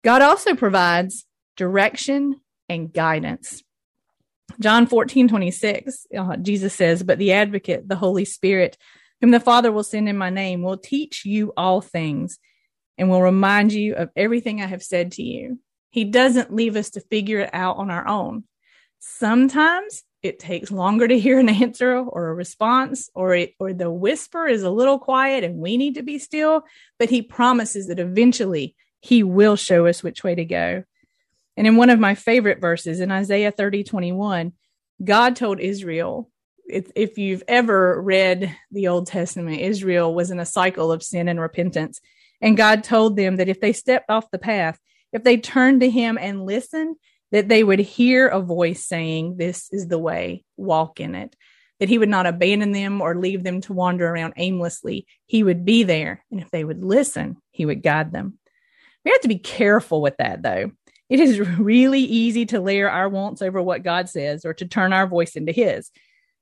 God 0.04 0.22
also 0.22 0.56
provides 0.56 1.26
direction 1.56 2.42
and 2.68 2.92
guidance. 2.92 3.64
John 4.60 4.86
14, 4.86 5.30
26, 5.30 6.06
uh, 6.18 6.36
Jesus 6.36 6.74
says, 6.74 7.02
But 7.02 7.18
the 7.18 7.32
advocate, 7.32 7.88
the 7.88 7.96
Holy 7.96 8.26
Spirit, 8.26 8.78
whom 9.22 9.32
the 9.32 9.40
Father 9.40 9.72
will 9.72 9.86
send 9.86 10.10
in 10.10 10.18
my 10.18 10.32
name, 10.32 10.64
will 10.64 10.76
teach 10.76 11.24
you 11.24 11.54
all 11.56 11.80
things 11.80 12.40
and 12.98 13.10
will 13.10 13.22
remind 13.22 13.72
you 13.72 13.96
of 13.96 14.10
everything 14.18 14.62
I 14.62 14.66
have 14.66 14.84
said 14.84 15.14
to 15.14 15.24
you. 15.24 15.60
He 15.92 16.04
doesn't 16.04 16.54
leave 16.54 16.76
us 16.76 16.90
to 16.90 17.00
figure 17.00 17.40
it 17.40 17.52
out 17.54 17.78
on 17.78 17.90
our 17.90 18.06
own. 18.06 18.44
Sometimes 19.00 20.04
it 20.24 20.40
takes 20.40 20.72
longer 20.72 21.08
to 21.08 21.20
hear 21.20 21.38
an 21.38 21.50
answer 21.50 21.98
or 21.98 22.30
a 22.30 22.34
response 22.34 23.10
or 23.14 23.36
it, 23.36 23.54
or 23.60 23.74
the 23.74 23.92
whisper 23.92 24.48
is 24.48 24.64
a 24.64 24.70
little 24.70 24.98
quiet 24.98 25.44
and 25.44 25.58
we 25.58 25.76
need 25.78 25.96
to 25.96 26.04
be 26.04 26.18
still, 26.18 26.64
but 26.98 27.10
he 27.10 27.22
promises 27.22 27.88
that 27.88 28.00
eventually 28.00 28.76
he 29.02 29.22
will 29.22 29.58
show 29.58 29.86
us 29.86 30.02
which 30.02 30.24
way 30.24 30.34
to 30.34 30.46
go. 30.46 30.84
And 31.58 31.68
in 31.68 31.76
one 31.76 31.90
of 31.90 32.00
my 32.00 32.16
favorite 32.16 32.62
verses 32.62 33.02
in 33.02 33.12
Isaiah 33.12 33.52
30, 33.52 33.84
21, 33.84 34.54
God 35.04 35.36
told 35.36 35.60
Israel, 35.60 36.32
if, 36.66 36.90
if 36.96 37.18
you've 37.18 37.44
ever 37.48 38.02
read 38.02 38.56
the 38.72 38.88
Old 38.88 39.08
Testament, 39.08 39.60
Israel 39.60 40.16
was 40.16 40.32
in 40.32 40.40
a 40.40 40.46
cycle 40.46 40.92
of 40.92 41.04
sin 41.04 41.28
and 41.28 41.40
repentance. 41.40 42.00
And 42.42 42.58
God 42.58 42.84
told 42.84 43.18
them 43.18 43.36
that 43.36 43.50
if 43.50 43.60
they 43.60 43.74
stepped 43.74 44.10
off 44.10 44.32
the 44.32 44.40
path, 44.40 44.80
if 45.12 45.24
they 45.24 45.38
turned 45.38 45.82
to 45.82 45.90
Him 45.90 46.18
and 46.20 46.46
listened, 46.46 46.96
that 47.34 47.50
they 47.50 47.64
would 47.64 47.80
hear 47.80 48.28
a 48.28 48.40
voice 48.40 48.86
saying, 48.86 49.36
This 49.38 49.68
is 49.72 49.88
the 49.88 49.98
way, 49.98 50.46
walk 50.56 51.02
in 51.02 51.16
it. 51.16 51.36
That 51.80 51.90
He 51.90 51.98
would 51.98 52.08
not 52.08 52.28
abandon 52.28 52.72
them 52.72 53.02
or 53.02 53.16
leave 53.16 53.44
them 53.44 53.60
to 53.62 53.74
wander 53.74 54.08
around 54.08 54.36
aimlessly. 54.38 55.08
He 55.26 55.44
would 55.44 55.66
be 55.66 55.84
there. 55.84 56.24
And 56.32 56.40
if 56.40 56.52
they 56.52 56.64
would 56.64 56.84
listen, 56.84 57.38
He 57.52 57.66
would 57.66 57.82
guide 57.84 58.14
them. 58.14 58.38
We 59.04 59.12
have 59.12 59.22
to 59.22 59.28
be 59.28 59.40
careful 59.40 60.02
with 60.02 60.16
that, 60.18 60.44
though. 60.44 60.72
It 61.10 61.20
is 61.20 61.40
really 61.60 62.02
easy 62.02 62.46
to 62.46 62.62
layer 62.62 62.90
our 62.90 63.10
wants 63.10 63.42
over 63.42 63.62
what 63.62 63.84
God 63.84 64.08
says 64.08 64.46
or 64.46 64.54
to 64.54 64.68
turn 64.68 64.94
our 64.94 65.08
voice 65.08 65.36
into 65.36 65.52
His. 65.52 65.90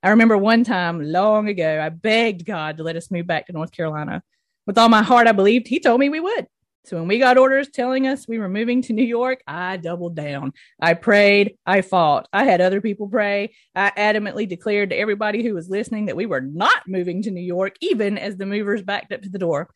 I 0.02 0.10
remember 0.10 0.36
one 0.36 0.62
time 0.62 1.02
long 1.02 1.48
ago, 1.48 1.80
I 1.80 1.88
begged 1.88 2.44
God 2.44 2.76
to 2.76 2.82
let 2.82 2.96
us 2.96 3.10
move 3.10 3.26
back 3.26 3.46
to 3.46 3.52
North 3.52 3.72
Carolina. 3.72 4.22
With 4.66 4.76
all 4.76 4.90
my 4.90 5.02
heart, 5.02 5.26
I 5.26 5.32
believed 5.32 5.68
He 5.68 5.80
told 5.80 6.00
me 6.00 6.10
we 6.10 6.20
would. 6.20 6.48
So 6.84 6.96
when 6.96 7.06
we 7.06 7.18
got 7.18 7.38
orders 7.38 7.68
telling 7.68 8.08
us 8.08 8.26
we 8.26 8.40
were 8.40 8.48
moving 8.48 8.82
to 8.82 8.92
New 8.92 9.04
York, 9.04 9.42
I 9.46 9.76
doubled 9.76 10.16
down. 10.16 10.52
I 10.80 10.94
prayed. 10.94 11.56
I 11.64 11.80
fought. 11.80 12.28
I 12.32 12.44
had 12.44 12.60
other 12.60 12.80
people 12.80 13.08
pray. 13.08 13.54
I 13.74 13.92
adamantly 13.96 14.48
declared 14.48 14.90
to 14.90 14.98
everybody 14.98 15.44
who 15.44 15.54
was 15.54 15.68
listening 15.68 16.06
that 16.06 16.16
we 16.16 16.26
were 16.26 16.40
not 16.40 16.88
moving 16.88 17.22
to 17.22 17.30
New 17.30 17.42
York, 17.42 17.76
even 17.80 18.18
as 18.18 18.36
the 18.36 18.46
movers 18.46 18.82
backed 18.82 19.12
up 19.12 19.22
to 19.22 19.28
the 19.28 19.38
door. 19.38 19.70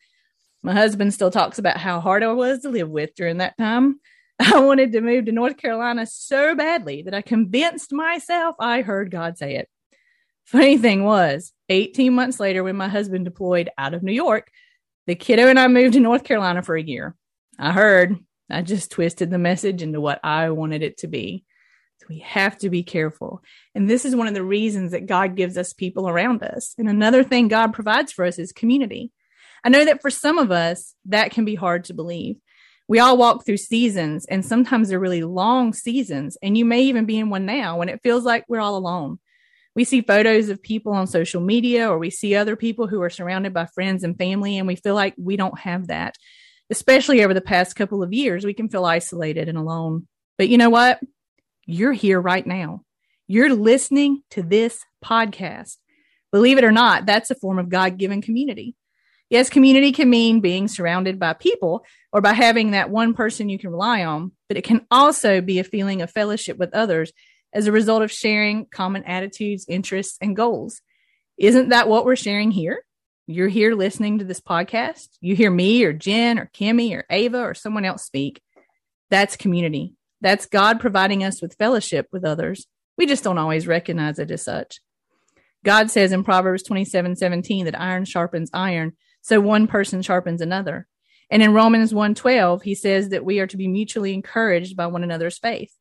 My 0.63 0.73
husband 0.73 1.13
still 1.13 1.31
talks 1.31 1.59
about 1.59 1.77
how 1.77 2.01
hard 2.01 2.23
I 2.23 2.33
was 2.33 2.59
to 2.59 2.69
live 2.69 2.89
with 2.89 3.15
during 3.15 3.37
that 3.37 3.57
time. 3.57 4.01
I 4.39 4.59
wanted 4.59 4.91
to 4.91 5.01
move 5.01 5.25
to 5.25 5.31
North 5.31 5.55
Carolina 5.55 6.05
so 6.05 6.55
badly 6.55 7.03
that 7.03 7.13
I 7.13 7.21
convinced 7.21 7.93
myself 7.93 8.55
I 8.59 8.81
heard 8.81 9.11
God 9.11 9.37
say 9.37 9.55
it. 9.55 9.69
Funny 10.45 10.77
thing 10.77 11.03
was, 11.03 11.53
18 11.69 12.13
months 12.13 12.39
later, 12.39 12.63
when 12.63 12.75
my 12.75 12.87
husband 12.87 13.25
deployed 13.25 13.69
out 13.77 13.93
of 13.93 14.03
New 14.03 14.13
York, 14.13 14.49
the 15.07 15.15
kiddo 15.15 15.47
and 15.47 15.57
I 15.59 15.67
moved 15.67 15.93
to 15.93 15.99
North 15.99 16.23
Carolina 16.23 16.61
for 16.61 16.75
a 16.75 16.83
year. 16.83 17.15
I 17.57 17.71
heard, 17.71 18.17
I 18.51 18.61
just 18.61 18.91
twisted 18.91 19.31
the 19.31 19.37
message 19.37 19.81
into 19.81 19.99
what 19.99 20.19
I 20.23 20.51
wanted 20.51 20.83
it 20.83 20.97
to 20.99 21.07
be. 21.07 21.45
So 21.99 22.07
we 22.09 22.19
have 22.19 22.57
to 22.59 22.69
be 22.69 22.83
careful. 22.83 23.41
And 23.73 23.89
this 23.89 24.05
is 24.05 24.15
one 24.15 24.27
of 24.27 24.33
the 24.33 24.43
reasons 24.43 24.91
that 24.91 25.07
God 25.07 25.35
gives 25.35 25.57
us 25.57 25.73
people 25.73 26.07
around 26.07 26.43
us. 26.43 26.75
And 26.77 26.87
another 26.87 27.23
thing 27.23 27.47
God 27.47 27.73
provides 27.73 28.11
for 28.11 28.25
us 28.25 28.37
is 28.37 28.51
community. 28.51 29.11
I 29.63 29.69
know 29.69 29.85
that 29.85 30.01
for 30.01 30.11
some 30.11 30.37
of 30.37 30.51
us, 30.51 30.93
that 31.05 31.31
can 31.31 31.45
be 31.45 31.55
hard 31.55 31.85
to 31.85 31.93
believe. 31.93 32.35
We 32.87 32.99
all 32.99 33.17
walk 33.17 33.45
through 33.45 33.57
seasons, 33.57 34.25
and 34.25 34.45
sometimes 34.45 34.87
they're 34.87 34.99
really 34.99 35.23
long 35.23 35.73
seasons. 35.73 36.37
And 36.41 36.57
you 36.57 36.63
may 36.63 36.83
even 36.83 37.05
be 37.05 37.17
in 37.17 37.29
one 37.29 37.45
now 37.45 37.77
when 37.77 37.89
it 37.89 38.01
feels 38.03 38.23
like 38.23 38.45
we're 38.47 38.61
all 38.61 38.77
alone 38.77 39.19
we 39.77 39.83
see 39.83 40.01
photos 40.01 40.49
of 40.49 40.59
people 40.59 40.91
on 40.91 41.05
social 41.05 41.39
media 41.39 41.87
or 41.87 41.99
we 41.99 42.09
see 42.09 42.33
other 42.33 42.55
people 42.55 42.87
who 42.87 42.99
are 43.03 43.11
surrounded 43.11 43.53
by 43.53 43.67
friends 43.67 44.03
and 44.03 44.17
family 44.17 44.57
and 44.57 44.67
we 44.67 44.75
feel 44.75 44.95
like 44.95 45.13
we 45.19 45.37
don't 45.37 45.59
have 45.59 45.85
that. 45.85 46.15
Especially 46.71 47.23
over 47.23 47.35
the 47.35 47.41
past 47.41 47.75
couple 47.75 48.01
of 48.01 48.11
years 48.11 48.43
we 48.43 48.55
can 48.55 48.69
feel 48.69 48.85
isolated 48.85 49.47
and 49.47 49.55
alone. 49.55 50.07
But 50.39 50.49
you 50.49 50.57
know 50.57 50.71
what? 50.71 50.99
You're 51.67 51.93
here 51.93 52.19
right 52.19 52.45
now. 52.45 52.81
You're 53.27 53.53
listening 53.53 54.23
to 54.31 54.41
this 54.41 54.83
podcast. 55.05 55.77
Believe 56.31 56.57
it 56.57 56.63
or 56.63 56.71
not 56.71 57.05
that's 57.05 57.29
a 57.29 57.35
form 57.35 57.59
of 57.59 57.69
god-given 57.69 58.23
community. 58.23 58.75
Yes 59.29 59.47
community 59.47 59.91
can 59.91 60.09
mean 60.09 60.41
being 60.41 60.67
surrounded 60.67 61.19
by 61.19 61.33
people 61.33 61.85
or 62.11 62.19
by 62.19 62.33
having 62.33 62.71
that 62.71 62.89
one 62.89 63.13
person 63.13 63.47
you 63.47 63.59
can 63.59 63.69
rely 63.69 64.05
on 64.05 64.31
but 64.49 64.57
it 64.57 64.63
can 64.63 64.87
also 64.89 65.39
be 65.39 65.59
a 65.59 65.63
feeling 65.63 66.01
of 66.01 66.09
fellowship 66.09 66.57
with 66.57 66.73
others 66.73 67.13
as 67.53 67.67
a 67.67 67.71
result 67.71 68.03
of 68.03 68.11
sharing 68.11 68.65
common 68.65 69.03
attitudes, 69.03 69.65
interests, 69.67 70.17
and 70.21 70.35
goals. 70.35 70.81
Isn't 71.37 71.69
that 71.69 71.87
what 71.87 72.05
we're 72.05 72.15
sharing 72.15 72.51
here? 72.51 72.83
You're 73.27 73.49
here 73.49 73.75
listening 73.75 74.19
to 74.19 74.25
this 74.25 74.39
podcast. 74.39 75.09
You 75.19 75.35
hear 75.35 75.51
me 75.51 75.83
or 75.83 75.93
Jen 75.93 76.39
or 76.39 76.49
Kimmy 76.53 76.95
or 76.95 77.05
Ava 77.09 77.41
or 77.41 77.53
someone 77.53 77.85
else 77.85 78.03
speak. 78.03 78.41
That's 79.09 79.35
community. 79.35 79.95
That's 80.21 80.45
God 80.45 80.79
providing 80.79 81.23
us 81.23 81.41
with 81.41 81.57
fellowship 81.59 82.07
with 82.11 82.25
others. 82.25 82.65
We 82.97 83.05
just 83.05 83.23
don't 83.23 83.37
always 83.37 83.67
recognize 83.67 84.17
it 84.19 84.31
as 84.31 84.43
such. 84.43 84.79
God 85.63 85.91
says 85.91 86.11
in 86.11 86.23
Proverbs 86.23 86.63
27 86.63 87.15
17 87.15 87.65
that 87.65 87.79
iron 87.79 88.05
sharpens 88.05 88.49
iron, 88.53 88.93
so 89.21 89.41
one 89.41 89.67
person 89.67 90.01
sharpens 90.01 90.41
another. 90.41 90.87
And 91.29 91.43
in 91.43 91.53
Romans 91.53 91.93
1 91.93 92.15
12, 92.15 92.61
he 92.61 92.75
says 92.75 93.09
that 93.09 93.25
we 93.25 93.39
are 93.39 93.47
to 93.47 93.57
be 93.57 93.67
mutually 93.67 94.13
encouraged 94.13 94.77
by 94.77 94.87
one 94.87 95.03
another's 95.03 95.37
faith. 95.37 95.71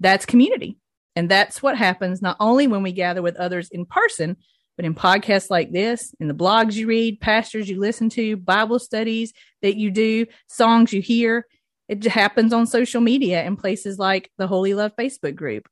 That's 0.00 0.24
community. 0.24 0.78
And 1.18 1.28
that's 1.28 1.60
what 1.60 1.76
happens 1.76 2.22
not 2.22 2.36
only 2.38 2.68
when 2.68 2.84
we 2.84 2.92
gather 2.92 3.22
with 3.22 3.34
others 3.34 3.70
in 3.70 3.86
person, 3.86 4.36
but 4.76 4.84
in 4.84 4.94
podcasts 4.94 5.50
like 5.50 5.72
this, 5.72 6.14
in 6.20 6.28
the 6.28 6.32
blogs 6.32 6.74
you 6.74 6.86
read, 6.86 7.20
pastors 7.20 7.68
you 7.68 7.80
listen 7.80 8.08
to, 8.10 8.36
Bible 8.36 8.78
studies 8.78 9.32
that 9.60 9.74
you 9.74 9.90
do, 9.90 10.26
songs 10.46 10.92
you 10.92 11.02
hear. 11.02 11.44
It 11.88 12.04
happens 12.04 12.52
on 12.52 12.68
social 12.68 13.00
media 13.00 13.42
in 13.42 13.56
places 13.56 13.98
like 13.98 14.30
the 14.38 14.46
Wholly 14.46 14.74
Loved 14.74 14.96
Facebook 14.96 15.34
group, 15.34 15.68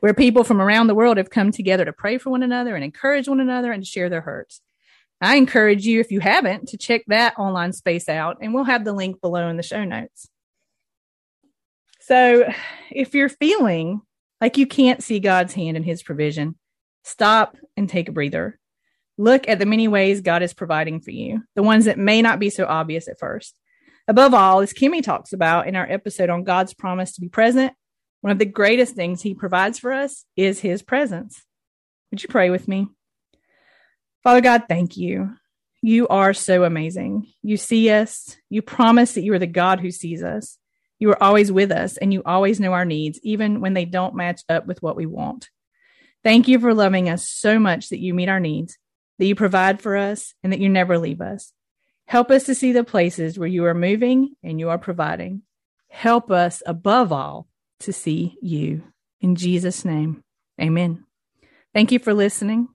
where 0.00 0.12
people 0.12 0.42
from 0.42 0.60
around 0.60 0.88
the 0.88 0.96
world 0.96 1.18
have 1.18 1.30
come 1.30 1.52
together 1.52 1.84
to 1.84 1.92
pray 1.92 2.18
for 2.18 2.30
one 2.30 2.42
another 2.42 2.74
and 2.74 2.82
encourage 2.82 3.28
one 3.28 3.38
another 3.38 3.70
and 3.70 3.86
share 3.86 4.08
their 4.08 4.22
hurts. 4.22 4.60
I 5.20 5.36
encourage 5.36 5.86
you, 5.86 6.00
if 6.00 6.10
you 6.10 6.18
haven't, 6.18 6.70
to 6.70 6.76
check 6.76 7.02
that 7.06 7.38
online 7.38 7.72
space 7.72 8.08
out, 8.08 8.38
and 8.40 8.52
we'll 8.52 8.64
have 8.64 8.84
the 8.84 8.92
link 8.92 9.20
below 9.20 9.48
in 9.48 9.58
the 9.58 9.62
show 9.62 9.84
notes. 9.84 10.28
So, 12.00 12.52
if 12.90 13.14
you're 13.14 13.28
feeling 13.28 14.00
like 14.40 14.58
you 14.58 14.66
can't 14.66 15.02
see 15.02 15.20
God's 15.20 15.54
hand 15.54 15.76
in 15.76 15.82
his 15.82 16.02
provision, 16.02 16.56
stop 17.04 17.56
and 17.76 17.88
take 17.88 18.08
a 18.08 18.12
breather. 18.12 18.58
Look 19.18 19.48
at 19.48 19.58
the 19.58 19.66
many 19.66 19.88
ways 19.88 20.20
God 20.20 20.42
is 20.42 20.52
providing 20.52 21.00
for 21.00 21.10
you, 21.10 21.42
the 21.54 21.62
ones 21.62 21.86
that 21.86 21.98
may 21.98 22.20
not 22.20 22.38
be 22.38 22.50
so 22.50 22.66
obvious 22.66 23.08
at 23.08 23.18
first. 23.18 23.58
Above 24.08 24.34
all, 24.34 24.60
as 24.60 24.72
Kimmy 24.72 25.02
talks 25.02 25.32
about 25.32 25.66
in 25.66 25.74
our 25.74 25.90
episode 25.90 26.30
on 26.30 26.44
God's 26.44 26.74
promise 26.74 27.12
to 27.14 27.20
be 27.20 27.28
present, 27.28 27.72
one 28.20 28.30
of 28.30 28.38
the 28.38 28.44
greatest 28.44 28.94
things 28.94 29.22
he 29.22 29.34
provides 29.34 29.78
for 29.78 29.92
us 29.92 30.24
is 30.36 30.60
his 30.60 30.82
presence. 30.82 31.42
Would 32.10 32.22
you 32.22 32.28
pray 32.28 32.50
with 32.50 32.68
me? 32.68 32.88
Father 34.22 34.40
God, 34.40 34.64
thank 34.68 34.96
you. 34.96 35.34
You 35.82 36.08
are 36.08 36.34
so 36.34 36.64
amazing. 36.64 37.32
You 37.42 37.56
see 37.56 37.90
us. 37.90 38.36
You 38.50 38.62
promise 38.62 39.14
that 39.14 39.22
you 39.22 39.32
are 39.34 39.38
the 39.38 39.46
God 39.46 39.80
who 39.80 39.90
sees 39.90 40.22
us. 40.22 40.58
You 40.98 41.10
are 41.10 41.22
always 41.22 41.52
with 41.52 41.70
us 41.70 41.96
and 41.96 42.12
you 42.12 42.22
always 42.24 42.58
know 42.58 42.72
our 42.72 42.84
needs, 42.84 43.20
even 43.22 43.60
when 43.60 43.74
they 43.74 43.84
don't 43.84 44.14
match 44.14 44.42
up 44.48 44.66
with 44.66 44.82
what 44.82 44.96
we 44.96 45.06
want. 45.06 45.50
Thank 46.24 46.48
you 46.48 46.58
for 46.58 46.74
loving 46.74 47.08
us 47.08 47.28
so 47.28 47.58
much 47.58 47.90
that 47.90 48.00
you 48.00 48.14
meet 48.14 48.28
our 48.28 48.40
needs, 48.40 48.78
that 49.18 49.26
you 49.26 49.34
provide 49.34 49.80
for 49.80 49.96
us, 49.96 50.34
and 50.42 50.52
that 50.52 50.60
you 50.60 50.68
never 50.68 50.98
leave 50.98 51.20
us. 51.20 51.52
Help 52.06 52.30
us 52.30 52.44
to 52.44 52.54
see 52.54 52.72
the 52.72 52.84
places 52.84 53.38
where 53.38 53.48
you 53.48 53.64
are 53.64 53.74
moving 53.74 54.34
and 54.42 54.58
you 54.58 54.70
are 54.70 54.78
providing. 54.78 55.42
Help 55.88 56.30
us, 56.30 56.62
above 56.66 57.12
all, 57.12 57.48
to 57.80 57.92
see 57.92 58.38
you. 58.40 58.82
In 59.20 59.34
Jesus' 59.34 59.84
name, 59.84 60.22
amen. 60.60 61.04
Thank 61.74 61.92
you 61.92 61.98
for 61.98 62.14
listening. 62.14 62.68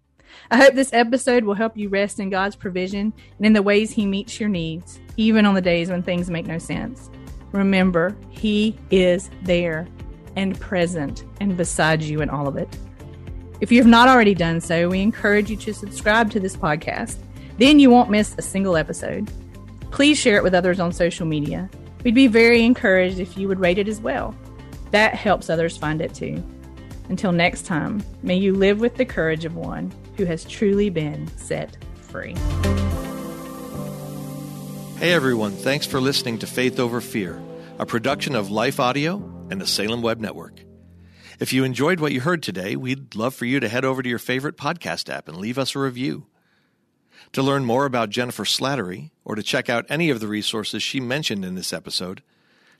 I 0.49 0.57
hope 0.57 0.73
this 0.73 0.93
episode 0.93 1.43
will 1.43 1.55
help 1.55 1.77
you 1.77 1.89
rest 1.89 2.19
in 2.19 2.29
God's 2.29 2.55
provision 2.55 3.13
and 3.37 3.45
in 3.45 3.53
the 3.53 3.61
ways 3.61 3.91
He 3.91 4.05
meets 4.05 4.39
your 4.39 4.49
needs, 4.49 4.99
even 5.17 5.45
on 5.45 5.55
the 5.55 5.61
days 5.61 5.89
when 5.89 6.03
things 6.03 6.29
make 6.29 6.45
no 6.45 6.57
sense. 6.57 7.09
Remember, 7.51 8.15
He 8.29 8.77
is 8.89 9.29
there 9.43 9.87
and 10.35 10.59
present 10.59 11.25
and 11.39 11.57
beside 11.57 12.01
you 12.01 12.21
in 12.21 12.29
all 12.29 12.47
of 12.47 12.57
it. 12.57 12.69
If 13.59 13.71
you 13.71 13.77
have 13.79 13.87
not 13.87 14.07
already 14.07 14.33
done 14.33 14.59
so, 14.59 14.89
we 14.89 15.01
encourage 15.01 15.49
you 15.49 15.57
to 15.57 15.73
subscribe 15.73 16.31
to 16.31 16.39
this 16.39 16.55
podcast. 16.55 17.17
Then 17.57 17.79
you 17.79 17.89
won't 17.89 18.09
miss 18.09 18.35
a 18.37 18.41
single 18.41 18.75
episode. 18.75 19.29
Please 19.91 20.17
share 20.17 20.37
it 20.37 20.43
with 20.43 20.55
others 20.55 20.79
on 20.79 20.91
social 20.91 21.27
media. 21.27 21.69
We'd 22.03 22.15
be 22.15 22.27
very 22.27 22.63
encouraged 22.63 23.19
if 23.19 23.37
you 23.37 23.47
would 23.47 23.59
rate 23.59 23.77
it 23.77 23.87
as 23.87 24.01
well. 24.01 24.35
That 24.91 25.13
helps 25.13 25.49
others 25.49 25.77
find 25.77 26.01
it 26.01 26.13
too. 26.13 26.43
Until 27.09 27.31
next 27.31 27.65
time, 27.65 28.03
may 28.23 28.35
you 28.35 28.53
live 28.53 28.79
with 28.79 28.95
the 28.95 29.05
courage 29.05 29.45
of 29.45 29.55
one 29.55 29.91
who 30.17 30.25
has 30.25 30.45
truly 30.45 30.89
been 30.89 31.27
set 31.37 31.77
free. 31.93 32.35
Hey 35.01 35.13
everyone, 35.13 35.53
thanks 35.53 35.87
for 35.87 35.99
listening 35.99 36.37
to 36.37 36.45
Faith 36.45 36.79
Over 36.79 37.01
Fear, 37.01 37.41
a 37.79 37.87
production 37.87 38.35
of 38.35 38.51
Life 38.51 38.79
Audio 38.79 39.15
and 39.49 39.59
the 39.59 39.65
Salem 39.65 40.03
Web 40.03 40.19
Network. 40.19 40.63
If 41.39 41.53
you 41.53 41.63
enjoyed 41.63 41.99
what 41.99 42.11
you 42.11 42.21
heard 42.21 42.43
today, 42.43 42.75
we'd 42.75 43.15
love 43.15 43.33
for 43.33 43.45
you 43.45 43.59
to 43.59 43.67
head 43.67 43.83
over 43.83 44.03
to 44.03 44.09
your 44.09 44.19
favorite 44.19 44.57
podcast 44.57 45.11
app 45.11 45.27
and 45.27 45.37
leave 45.37 45.57
us 45.57 45.75
a 45.75 45.79
review. 45.79 46.27
To 47.31 47.41
learn 47.41 47.65
more 47.65 47.85
about 47.85 48.11
Jennifer 48.11 48.43
Slattery 48.43 49.09
or 49.25 49.33
to 49.33 49.41
check 49.41 49.71
out 49.71 49.87
any 49.89 50.11
of 50.11 50.19
the 50.19 50.27
resources 50.27 50.83
she 50.83 50.99
mentioned 50.99 51.43
in 51.43 51.55
this 51.55 51.73
episode, 51.73 52.21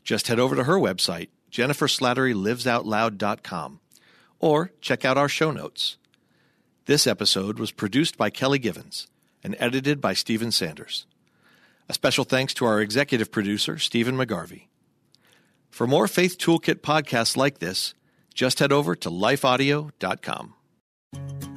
just 0.03 0.27
head 0.27 0.39
over 0.39 0.55
to 0.55 0.65
her 0.65 0.77
website, 0.77 1.29
jenniferslatterylivesoutloud.com, 1.51 3.79
or 4.37 4.71
check 4.79 5.03
out 5.03 5.17
our 5.17 5.27
show 5.27 5.49
notes. 5.49 5.97
This 6.85 7.07
episode 7.07 7.57
was 7.57 7.71
produced 7.71 8.15
by 8.15 8.29
Kelly 8.29 8.59
Givens 8.59 9.07
and 9.43 9.55
edited 9.57 9.99
by 9.99 10.13
Stephen 10.13 10.51
Sanders. 10.51 11.07
A 11.89 11.93
special 11.93 12.23
thanks 12.23 12.53
to 12.55 12.65
our 12.65 12.81
executive 12.81 13.31
producer, 13.31 13.77
Stephen 13.77 14.15
McGarvey. 14.15 14.67
For 15.69 15.87
more 15.87 16.07
Faith 16.07 16.37
Toolkit 16.37 16.81
podcasts 16.81 17.37
like 17.37 17.59
this, 17.59 17.93
just 18.33 18.59
head 18.59 18.71
over 18.71 18.95
to 18.95 19.09
lifeaudio.com. 19.09 20.53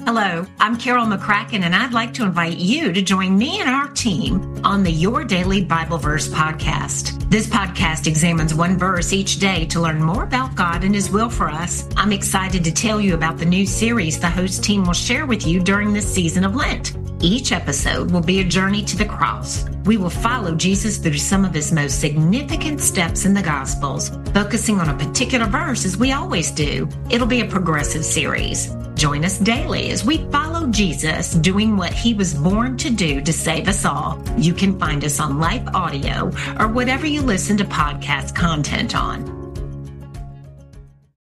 Hello, 0.04 0.45
I'm 0.61 0.76
Carol 0.76 1.07
McCracken, 1.07 1.62
and 1.62 1.75
I'd 1.75 1.95
like 1.95 2.12
to 2.14 2.25
invite 2.25 2.59
you 2.59 2.93
to 2.93 3.00
join 3.00 3.38
me 3.38 3.61
and 3.61 3.71
our 3.71 3.88
team 3.88 4.61
on 4.62 4.83
the 4.83 4.90
Your 4.90 5.25
Daily 5.25 5.64
Bible 5.64 5.97
Verse 5.97 6.28
podcast. 6.28 7.31
This 7.31 7.47
podcast 7.47 8.07
examines 8.07 8.54
one 8.54 8.76
verse 8.76 9.12
each 9.12 9.38
day 9.38 9.64
to 9.66 9.81
learn 9.81 10.02
more 10.02 10.25
about 10.25 10.57
God 10.57 10.85
and 10.85 10.95
His 10.95 11.11
will 11.11 11.31
for 11.31 11.49
us. 11.49 11.88
I'm 11.97 12.12
excited 12.12 12.64
to 12.64 12.73
tell 12.73 13.00
you 13.00 13.14
about 13.14 13.38
the 13.38 13.47
new 13.47 13.64
series 13.64 14.21
the 14.21 14.28
host 14.28 14.62
team 14.62 14.85
will 14.85 14.93
share 14.93 15.25
with 15.25 15.47
you 15.47 15.61
during 15.61 15.93
this 15.93 16.12
season 16.12 16.45
of 16.45 16.54
Lent. 16.54 17.04
Each 17.25 17.52
episode 17.52 18.11
will 18.11 18.21
be 18.21 18.40
a 18.40 18.45
journey 18.45 18.85
to 18.85 18.99
the 18.99 19.07
cross. 19.07 19.64
We 19.87 19.97
will 19.97 20.11
follow 20.11 20.54
Jesus 20.54 20.99
through 20.99 21.16
some 21.16 21.47
of 21.47 21.54
his 21.54 21.73
most 21.73 21.99
significant 21.99 22.83
steps 22.83 23.25
in 23.25 23.33
the 23.33 23.40
Gospels, 23.40 24.11
focusing 24.35 24.78
on 24.78 24.90
a 24.90 24.99
particular 24.99 25.47
verse 25.47 25.87
as 25.87 25.97
we 25.97 26.12
always 26.12 26.50
do. 26.50 26.87
It'll 27.11 27.26
be 27.26 27.40
a 27.40 27.47
progressive 27.47 28.04
series. 28.04 28.76
Join 28.95 29.25
us 29.25 29.38
daily 29.38 29.90
as 29.90 30.04
we 30.04 30.19
follow 30.31 30.66
Jesus 30.66 31.33
doing 31.33 31.78
what 31.78 31.95
he 31.95 32.12
was 32.12 32.35
born 32.35 32.76
to 32.76 32.90
do 32.90 33.23
to 33.23 33.33
save 33.33 33.69
us 33.69 33.87
all. 33.87 34.23
You 34.37 34.52
can 34.52 34.78
find 34.78 35.02
us 35.02 35.19
on 35.19 35.38
Life 35.38 35.66
Audio 35.73 36.31
or 36.61 36.69
whatever 36.69 37.07
you 37.07 37.23
listen 37.23 37.57
to 37.57 37.64
podcast 37.64 38.35
content 38.35 38.95
on. 38.95 39.44